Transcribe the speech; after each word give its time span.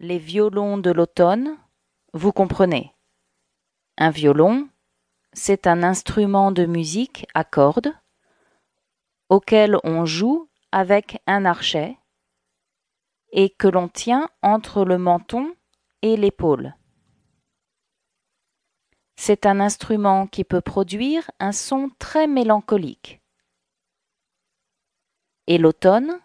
les 0.00 0.18
violons 0.18 0.78
de 0.78 0.90
l'automne, 0.90 1.58
vous 2.14 2.32
comprenez. 2.32 2.94
Un 3.98 4.08
violon, 4.08 4.70
c'est 5.34 5.66
un 5.66 5.82
instrument 5.82 6.52
de 6.52 6.64
musique 6.64 7.26
à 7.34 7.44
cordes 7.44 7.92
auquel 9.28 9.76
on 9.84 10.06
joue 10.06 10.48
avec 10.72 11.20
un 11.26 11.44
archet 11.44 11.98
et 13.30 13.50
que 13.50 13.68
l'on 13.68 13.88
tient 13.88 14.30
entre 14.40 14.86
le 14.86 14.96
menton 14.96 15.54
et 16.00 16.16
l'épaule. 16.16 16.74
C'est 19.16 19.44
un 19.44 19.60
instrument 19.60 20.26
qui 20.26 20.44
peut 20.44 20.62
produire 20.62 21.30
un 21.40 21.52
son 21.52 21.90
très 21.98 22.26
mélancolique. 22.26 23.20
Et 25.46 25.58
l'automne, 25.58 26.18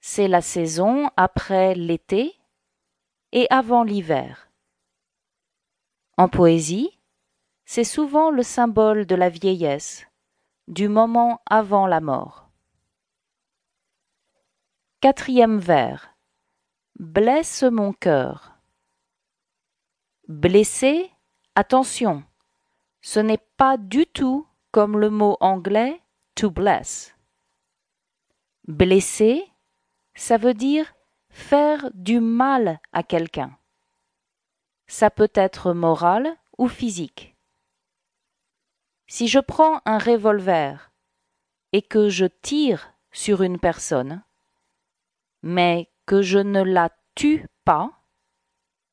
c'est 0.00 0.26
la 0.26 0.40
saison 0.40 1.10
après 1.16 1.76
l'été 1.76 2.37
et 3.32 3.46
avant 3.50 3.82
l'hiver. 3.82 4.50
En 6.16 6.28
poésie, 6.28 6.98
c'est 7.64 7.84
souvent 7.84 8.30
le 8.30 8.42
symbole 8.42 9.06
de 9.06 9.14
la 9.14 9.28
vieillesse, 9.28 10.06
du 10.66 10.88
moment 10.88 11.40
avant 11.46 11.86
la 11.86 12.00
mort. 12.00 12.48
Quatrième 15.00 15.58
vers. 15.58 16.14
Blesse 16.98 17.62
mon 17.62 17.92
cœur. 17.92 18.58
Blessé, 20.26 21.10
attention, 21.54 22.24
ce 23.00 23.20
n'est 23.20 23.44
pas 23.56 23.76
du 23.76 24.06
tout 24.06 24.46
comme 24.72 24.98
le 24.98 25.08
mot 25.08 25.36
anglais 25.40 26.02
to 26.34 26.50
bless. 26.50 27.14
Blesser, 28.66 29.44
ça 30.14 30.36
veut 30.36 30.54
dire 30.54 30.92
faire 31.30 31.90
du 31.94 32.20
mal 32.20 32.80
à 32.92 33.02
quelqu'un. 33.02 33.56
Ça 34.86 35.10
peut 35.10 35.30
être 35.34 35.72
moral 35.72 36.36
ou 36.56 36.68
physique. 36.68 37.36
Si 39.06 39.28
je 39.28 39.38
prends 39.38 39.80
un 39.84 39.98
revolver 39.98 40.92
et 41.72 41.82
que 41.82 42.08
je 42.08 42.26
tire 42.26 42.92
sur 43.10 43.42
une 43.42 43.58
personne, 43.58 44.22
mais 45.42 45.90
que 46.06 46.22
je 46.22 46.38
ne 46.38 46.62
la 46.62 46.90
tue 47.14 47.46
pas, 47.64 47.90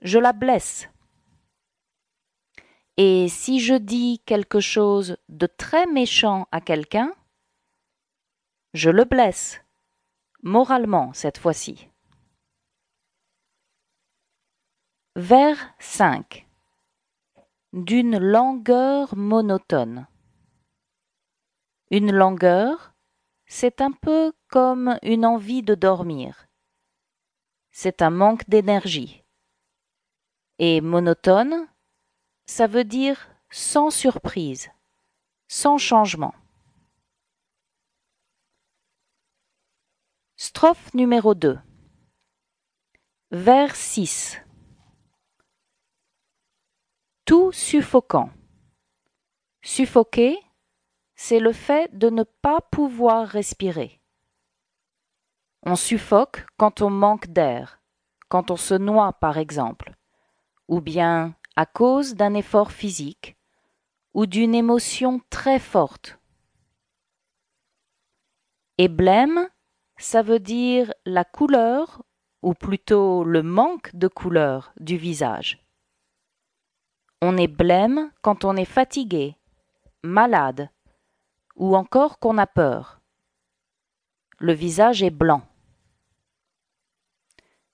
je 0.00 0.18
la 0.18 0.32
blesse. 0.32 0.88
Et 2.96 3.28
si 3.28 3.60
je 3.60 3.74
dis 3.74 4.22
quelque 4.24 4.60
chose 4.60 5.18
de 5.28 5.46
très 5.46 5.86
méchant 5.86 6.48
à 6.50 6.60
quelqu'un, 6.60 7.12
je 8.74 8.90
le 8.90 9.04
blesse, 9.04 9.60
moralement 10.42 11.12
cette 11.12 11.38
fois-ci. 11.38 11.88
Vers 15.18 15.74
5 15.78 16.46
D'une 17.72 18.18
langueur 18.18 19.16
monotone. 19.16 20.06
Une 21.90 22.12
langueur, 22.12 22.92
c'est 23.46 23.80
un 23.80 23.92
peu 23.92 24.34
comme 24.48 24.98
une 25.00 25.24
envie 25.24 25.62
de 25.62 25.74
dormir. 25.74 26.48
C'est 27.70 28.02
un 28.02 28.10
manque 28.10 28.46
d'énergie. 28.50 29.24
Et 30.58 30.82
monotone, 30.82 31.66
ça 32.44 32.66
veut 32.66 32.84
dire 32.84 33.30
sans 33.48 33.88
surprise, 33.88 34.68
sans 35.48 35.78
changement. 35.78 36.34
Strophe 40.36 40.92
numéro 40.92 41.34
2. 41.34 41.58
Vers 43.30 43.74
6. 43.74 44.42
Tout 47.26 47.50
suffocant. 47.50 48.30
Suffoquer, 49.60 50.38
c'est 51.16 51.40
le 51.40 51.52
fait 51.52 51.90
de 51.98 52.08
ne 52.08 52.22
pas 52.22 52.60
pouvoir 52.60 53.26
respirer. 53.26 54.00
On 55.64 55.74
suffoque 55.74 56.46
quand 56.56 56.82
on 56.82 56.90
manque 56.90 57.26
d'air, 57.26 57.80
quand 58.28 58.52
on 58.52 58.56
se 58.56 58.74
noie 58.74 59.12
par 59.14 59.38
exemple, 59.38 59.96
ou 60.68 60.80
bien 60.80 61.34
à 61.56 61.66
cause 61.66 62.14
d'un 62.14 62.34
effort 62.34 62.70
physique 62.70 63.36
ou 64.14 64.26
d'une 64.26 64.54
émotion 64.54 65.20
très 65.28 65.58
forte. 65.58 66.20
Et 68.78 68.86
blême, 68.86 69.48
ça 69.96 70.22
veut 70.22 70.38
dire 70.38 70.94
la 71.04 71.24
couleur, 71.24 72.04
ou 72.42 72.54
plutôt 72.54 73.24
le 73.24 73.42
manque 73.42 73.90
de 73.96 74.06
couleur 74.06 74.72
du 74.78 74.96
visage. 74.96 75.65
On 77.22 77.38
est 77.38 77.48
blême 77.48 78.12
quand 78.20 78.44
on 78.44 78.56
est 78.56 78.66
fatigué, 78.66 79.36
malade, 80.02 80.68
ou 81.54 81.74
encore 81.74 82.18
qu'on 82.18 82.36
a 82.36 82.46
peur. 82.46 83.00
Le 84.38 84.52
visage 84.52 85.02
est 85.02 85.10
blanc. 85.10 85.42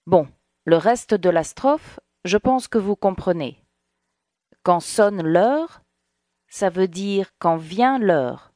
Bon, 0.07 0.29
le 0.65 0.77
reste 0.77 1.15
de 1.15 1.29
la 1.29 1.43
strophe, 1.43 1.99
je 2.25 2.37
pense 2.37 2.69
que 2.69 2.79
vous 2.79 2.95
comprenez. 2.95 3.65
Quand 4.63 4.79
sonne 4.79 5.23
l'heure, 5.23 5.83
ça 6.47 6.71
veut 6.71 6.87
dire 6.87 7.33
quand 7.41 7.57
vient 7.57 7.99
l'heure. 7.99 8.53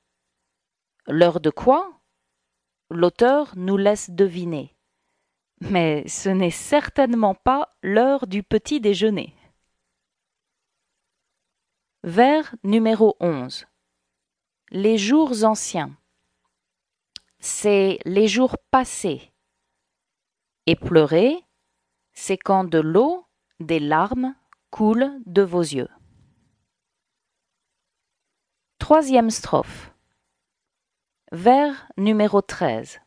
L'heure 1.08 1.40
de 1.40 1.50
quoi? 1.50 2.00
L'auteur 2.90 3.54
nous 3.56 3.76
laisse 3.76 4.10
deviner. 4.10 4.76
Mais 5.60 6.06
ce 6.06 6.28
n'est 6.28 6.50
certainement 6.50 7.34
pas 7.34 7.76
l'heure 7.82 8.28
du 8.28 8.44
petit 8.44 8.80
déjeuner. 8.80 9.34
Vers 12.06 12.54
numéro 12.62 13.16
11. 13.18 13.66
Les 14.70 14.96
jours 14.96 15.42
anciens. 15.42 15.98
C'est 17.40 17.98
les 18.04 18.28
jours 18.28 18.58
passés. 18.70 19.32
Et 20.66 20.76
pleurer, 20.76 21.36
c'est 22.12 22.38
quand 22.38 22.62
de 22.62 22.78
l'eau, 22.78 23.26
des 23.58 23.80
larmes 23.80 24.36
coule 24.70 25.20
de 25.26 25.42
vos 25.42 25.62
yeux. 25.62 25.88
Troisième 28.78 29.30
strophe. 29.30 29.92
Vers 31.32 31.90
numéro 31.96 32.40
13. 32.40 33.00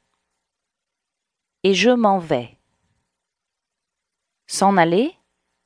Et 1.64 1.74
je 1.74 1.92
m'en 1.92 2.20
vais. 2.20 2.60
S'en 4.48 4.76
aller, 4.76 5.16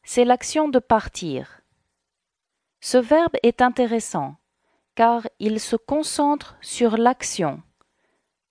c'est 0.03 0.23
l'action 0.23 0.69
de 0.69 0.77
partir. 0.77 1.62
Ce 2.85 2.97
verbe 2.97 3.38
est 3.44 3.61
intéressant 3.61 4.35
car 4.94 5.25
il 5.39 5.61
se 5.61 5.77
concentre 5.77 6.57
sur 6.59 6.97
l'action, 6.97 7.63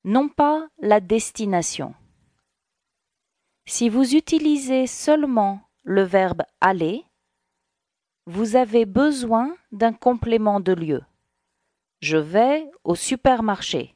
non 0.04 0.30
pas 0.30 0.66
la 0.78 1.00
destination. 1.00 1.94
Si 3.66 3.90
vous 3.90 4.14
utilisez 4.14 4.86
seulement 4.86 5.60
le 5.82 6.02
verbe 6.02 6.44
aller, 6.62 7.04
vous 8.24 8.56
avez 8.56 8.86
besoin 8.86 9.54
d'un 9.70 9.92
complément 9.92 10.60
de 10.60 10.72
lieu. 10.72 11.02
Je 12.00 12.16
vais 12.16 12.70
au 12.84 12.94
supermarché. 12.94 13.94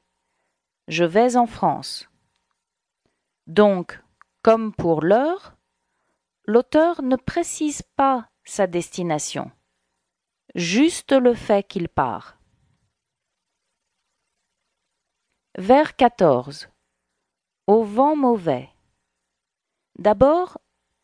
Je 0.86 1.04
vais 1.04 1.36
en 1.36 1.46
France. 1.46 2.10
Donc, 3.46 4.02
comme 4.42 4.74
pour 4.74 5.00
l'heure, 5.00 5.56
l'auteur 6.44 7.00
ne 7.00 7.16
précise 7.16 7.80
pas 7.96 8.28
sa 8.44 8.66
destination, 8.66 9.50
juste 10.56 11.12
le 11.12 11.34
fait 11.34 11.62
qu'il 11.66 11.88
part. 11.88 12.36
Vers 15.56 15.94
14. 15.94 16.68
Au 17.68 17.84
vent 17.84 18.16
mauvais. 18.16 18.68
D'abord, 19.98 20.58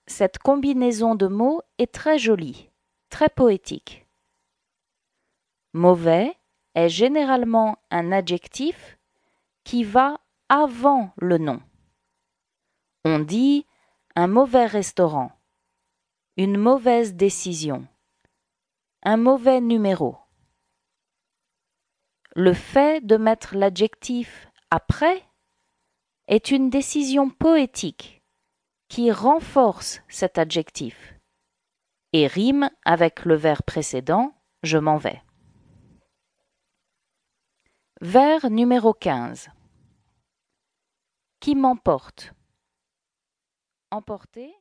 cette 0.06 0.38
combinaison 0.38 1.14
de 1.14 1.28
mots 1.28 1.62
est 1.78 1.94
très 1.94 2.18
jolie 2.18 2.72
très 3.12 3.28
poétique. 3.28 4.06
Mauvais 5.74 6.34
est 6.74 6.88
généralement 6.88 7.76
un 7.90 8.10
adjectif 8.10 8.98
qui 9.64 9.84
va 9.84 10.18
avant 10.48 11.12
le 11.18 11.36
nom. 11.36 11.60
On 13.04 13.18
dit 13.18 13.66
un 14.16 14.28
mauvais 14.28 14.64
restaurant, 14.64 15.30
une 16.38 16.56
mauvaise 16.56 17.14
décision, 17.14 17.86
un 19.04 19.16
mauvais 19.16 19.60
numéro. 19.60 20.16
Le 22.36 22.54
fait 22.54 23.04
de 23.04 23.16
mettre 23.16 23.56
l'adjectif 23.56 24.48
après 24.70 25.24
est 26.28 26.50
une 26.50 26.70
décision 26.70 27.28
poétique 27.28 28.22
qui 28.88 29.10
renforce 29.10 30.02
cet 30.08 30.38
adjectif 30.38 31.14
et 32.12 32.26
rime 32.26 32.70
avec 32.84 33.24
le 33.24 33.34
vers 33.34 33.62
précédent 33.64 34.32
je 34.62 34.78
m'en 34.78 34.98
vais. 34.98 35.20
Vers 38.00 38.50
numéro 38.50 38.94
15. 38.94 39.48
Qui 41.40 41.56
m'emporte? 41.56 42.32
Emporter, 43.90 44.54